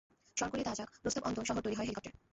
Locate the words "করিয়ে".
0.51-0.65